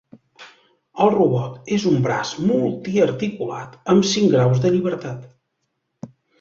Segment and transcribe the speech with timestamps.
[1.05, 5.33] El robot és un braç multiarticulat amb cinc graus de llibertat.